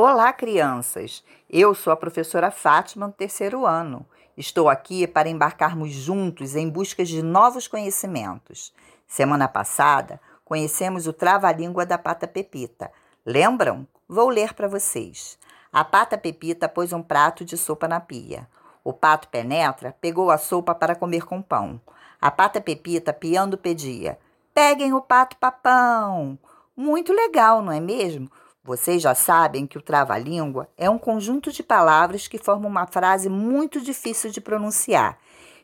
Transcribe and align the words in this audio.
Olá, 0.00 0.32
crianças! 0.32 1.24
Eu 1.50 1.74
sou 1.74 1.92
a 1.92 1.96
professora 1.96 2.52
Fátima 2.52 3.08
do 3.08 3.14
terceiro 3.14 3.66
ano. 3.66 4.06
Estou 4.36 4.68
aqui 4.68 5.08
para 5.08 5.28
embarcarmos 5.28 5.90
juntos 5.90 6.54
em 6.54 6.70
busca 6.70 7.04
de 7.04 7.20
novos 7.20 7.66
conhecimentos. 7.66 8.72
Semana 9.08 9.48
passada, 9.48 10.20
conhecemos 10.44 11.08
o 11.08 11.12
trava-língua 11.12 11.84
da 11.84 11.98
pata 11.98 12.28
pepita. 12.28 12.92
Lembram? 13.26 13.88
Vou 14.08 14.28
ler 14.28 14.54
para 14.54 14.68
vocês. 14.68 15.36
A 15.72 15.82
pata 15.82 16.16
pepita 16.16 16.68
pôs 16.68 16.92
um 16.92 17.02
prato 17.02 17.44
de 17.44 17.56
sopa 17.56 17.88
na 17.88 17.98
pia. 17.98 18.48
O 18.84 18.92
pato 18.92 19.26
penetra 19.26 19.96
pegou 20.00 20.30
a 20.30 20.38
sopa 20.38 20.76
para 20.76 20.94
comer 20.94 21.24
com 21.24 21.42
pão. 21.42 21.80
A 22.20 22.30
pata 22.30 22.60
pepita, 22.60 23.12
piando, 23.12 23.58
pedia: 23.58 24.16
Peguem 24.54 24.94
o 24.94 25.00
pato 25.00 25.36
papão! 25.38 26.38
Muito 26.76 27.12
legal, 27.12 27.60
não 27.60 27.72
é 27.72 27.80
mesmo? 27.80 28.30
Vocês 28.68 29.00
já 29.00 29.14
sabem 29.14 29.66
que 29.66 29.78
o 29.78 29.80
trava-língua 29.80 30.68
é 30.76 30.90
um 30.90 30.98
conjunto 30.98 31.50
de 31.50 31.62
palavras 31.62 32.28
que 32.28 32.36
formam 32.36 32.68
uma 32.68 32.86
frase 32.86 33.26
muito 33.30 33.80
difícil 33.80 34.30
de 34.30 34.42
pronunciar. 34.42 35.16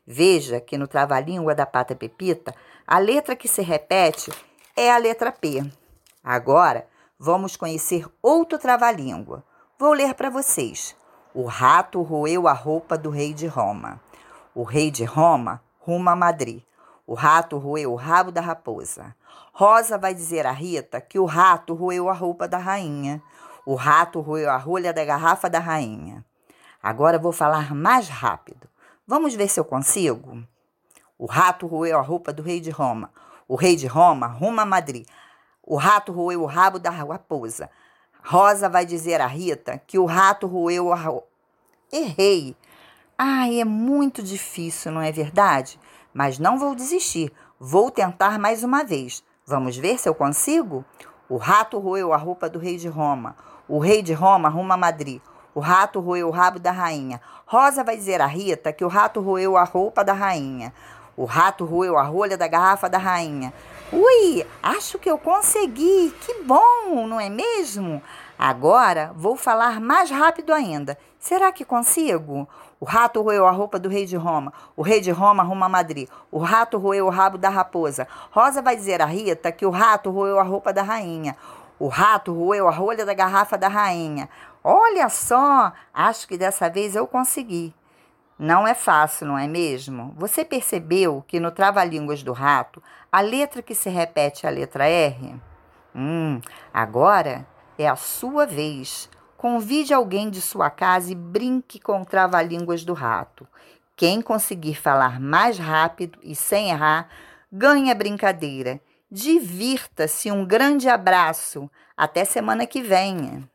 Veja 0.07 0.59
que 0.59 0.79
no 0.79 0.89
trava-língua 0.89 1.55
da 1.55 1.67
pata 1.67 1.95
pepita, 1.95 2.55
a 2.87 2.99
letra 2.99 3.37
que 3.37 3.47
se 3.47 3.61
repete 3.61 4.31
é 4.75 4.91
a 4.91 4.97
letra 4.97 5.31
P. 5.31 5.71
Agora, 6.25 6.89
vamos 7.19 7.57
conhecer 7.57 8.07
outro 8.23 8.59
trava-língua. 8.59 9.45
Vou 9.79 9.93
ler 9.93 10.15
para 10.15 10.31
vocês. 10.31 10.97
O 11.35 11.45
rato 11.45 12.01
roeu 12.01 12.49
a 12.49 12.55
roupa 12.55 12.97
do 12.97 13.11
rei 13.11 13.35
de 13.35 13.47
Roma. 13.47 14.01
O 14.55 14.63
rei 14.63 14.91
de 14.91 15.05
Roma 15.05 15.63
ruma 15.79 16.13
a 16.13 16.17
Madrid. 16.17 16.63
O 17.07 17.15
rato 17.15 17.59
roeu 17.59 17.93
o 17.93 17.97
rabo 17.97 18.33
da 18.33 18.41
raposa. 18.41 19.15
Rosa 19.53 19.99
vai 19.99 20.15
dizer 20.15 20.47
a 20.47 20.53
Rita 20.53 21.01
que 21.01 21.19
o 21.19 21.27
rato 21.27 21.75
roeu 21.75 22.09
a 22.09 22.15
roupa 22.15 22.49
da 22.49 22.59
rainha. 22.59 23.23
O 23.67 23.75
rato 23.75 24.21
roeu 24.21 24.51
a 24.51 24.57
rolha 24.57 24.93
da 24.93 25.05
garrafa 25.05 25.49
da 25.51 25.59
rainha. 25.59 26.25
Agora 26.83 27.19
vou 27.19 27.33
falar 27.33 27.75
mais 27.75 28.09
rápido. 28.09 28.69
Vamos 29.07 29.35
ver 29.35 29.49
se 29.49 29.61
eu 29.61 29.65
consigo? 29.65 30.43
O 31.19 31.27
rato 31.27 31.67
roeu 31.67 31.99
a 31.99 32.03
roupa 32.03 32.33
do 32.33 32.43
rei 32.43 32.61
de 32.61 32.71
Roma. 32.71 33.11
O 33.47 33.55
rei 33.55 33.77
de 33.77 33.87
Roma 33.87 34.27
ruma 34.27 34.63
a 34.63 34.67
Madrid. 34.67 35.07
O 35.63 35.77
rato 35.77 36.11
roeu 36.11 36.43
o 36.43 36.47
rabo 36.47 36.79
da 36.79 36.91
raposa. 36.91 37.71
Rosa 38.23 38.69
vai 38.69 38.87
dizer 38.87 39.21
a 39.21 39.27
Rita 39.27 39.81
que 39.87 39.99
o 39.99 40.07
rato 40.07 40.47
roeu 40.47 40.93
a. 40.93 40.99
Errei. 41.93 42.57
Ai, 43.17 43.61
é 43.61 43.65
muito 43.65 44.25
difícil, 44.25 44.91
não 44.91 45.01
é 45.01 45.13
verdade? 45.13 45.79
Mas 46.13 46.37
não 46.37 46.59
vou 46.59 46.75
desistir. 46.75 47.33
Vou 47.61 47.89
tentar 47.89 48.41
mais 48.41 48.65
uma 48.65 48.83
vez. 48.83 49.23
Vamos 49.47 49.77
ver 49.77 49.99
se 49.99 50.09
eu 50.09 50.15
consigo? 50.17 50.85
O 51.29 51.37
rato 51.37 51.79
roeu 51.79 52.13
a 52.13 52.17
roupa 52.17 52.49
do 52.49 52.59
rei 52.59 52.77
de 52.77 52.89
Roma. 52.89 53.37
O 53.69 53.79
rei 53.79 54.03
de 54.03 54.13
Roma 54.13 54.49
arruma 54.49 54.77
Madrid. 54.77 55.23
O 55.55 55.61
rato 55.61 56.01
roeu 56.01 56.27
o 56.27 56.33
rabo 56.33 56.59
da 56.59 56.73
rainha. 56.73 57.21
Rosa 57.47 57.85
vai 57.85 57.97
dizer 57.97 58.21
a 58.21 58.27
Rita 58.27 58.73
que 58.73 58.85
o 58.85 58.89
rato 58.89 59.21
roeu 59.21 59.57
a 59.57 59.63
roupa 59.63 60.05
da 60.05 60.13
rainha. 60.13 60.75
O 61.17 61.25
rato 61.25 61.65
roeu 61.65 61.97
a 61.97 62.03
rolha 62.03 62.37
da 62.37 62.49
garrafa 62.49 62.89
da 62.91 62.99
rainha. 62.99 63.55
Ui, 63.97 64.45
acho 64.61 64.99
que 64.99 65.09
eu 65.09 65.17
consegui. 65.17 66.13
Que 66.21 66.43
bom, 66.43 67.07
não 67.07 67.21
é 67.21 67.31
mesmo? 67.31 68.03
Agora 68.37 69.13
vou 69.15 69.37
falar 69.37 69.81
mais 69.81 70.11
rápido 70.11 70.53
ainda. 70.53 70.99
Será 71.17 71.53
que 71.53 71.65
consigo? 71.65 72.49
O 72.81 72.85
rato 72.85 73.23
roeu 73.23 73.47
a 73.47 73.53
roupa 73.53 73.79
do 73.79 73.89
rei 73.89 74.05
de 74.05 74.17
Roma. 74.17 74.53
O 74.77 74.83
rei 74.83 75.01
de 75.01 75.13
Roma 75.13 75.45
arruma 75.45 75.69
Madrid. 75.69 76.09
O 76.29 76.39
rato 76.41 76.77
roeu 76.77 77.07
o 77.07 77.11
rabo 77.11 77.39
da 77.39 77.49
raposa. 77.49 78.09
Rosa 78.33 78.61
vai 78.61 78.75
dizer 78.75 79.01
a 79.01 79.07
Rita 79.07 79.53
que 79.53 79.65
o 79.65 79.71
rato 79.71 80.11
roeu 80.11 80.41
a 80.41 80.43
roupa 80.43 80.73
da 80.73 80.83
rainha. 80.83 81.37
O 81.79 81.87
rato 81.87 82.33
roeu 82.33 82.67
a 82.67 82.73
rolha 82.73 83.07
da 83.07 83.15
garrafa 83.15 83.57
da 83.57 83.69
rainha. 83.69 84.29
Olha 84.65 85.09
só, 85.09 85.73
acho 85.93 86.27
que 86.27 86.37
dessa 86.37 86.69
vez 86.69 86.97
eu 86.97 87.07
consegui. 87.07 87.73
Não 88.39 88.67
é 88.67 88.75
fácil, 88.75 89.29
não 89.29 89.39
é 89.39 89.47
mesmo? 89.47 90.13
Você 90.17 90.45
percebeu 90.45 91.25
que 91.27 91.39
no 91.39 91.53
trava-línguas 91.53 92.23
do 92.23 92.33
rato, 92.33 92.83
a 93.11 93.21
letra 93.21 93.63
que 93.63 93.75
se 93.75 93.89
repete 93.89 94.45
é 94.45 94.49
a 94.49 94.53
letra 94.53 94.89
R? 94.89 95.37
Hum, 95.95 96.41
agora 96.73 97.47
é 97.79 97.89
a 97.89 97.95
sua 97.95 98.45
vez. 98.45 99.09
Convide 99.37 99.95
alguém 99.95 100.31
de 100.31 100.41
sua 100.41 100.69
casa 100.69 101.13
e 101.13 101.15
brinque 101.15 101.79
com 101.79 102.01
o 102.01 102.05
trava-línguas 102.05 102.85
do 102.85 102.93
rato. 102.93 103.47
Quem 103.97 104.21
conseguir 104.21 104.75
falar 104.75 105.21
mais 105.21 105.57
rápido 105.57 106.19
e 106.23 106.35
sem 106.35 106.71
errar, 106.71 107.09
ganha 107.53 107.93
a 107.93 107.95
brincadeira. 107.95 108.81
Divirta-se, 109.09 110.33
um 110.33 110.45
grande 110.45 110.89
abraço. 110.89 111.71
Até 111.97 112.25
semana 112.25 112.67
que 112.67 112.83
vem. 112.83 113.49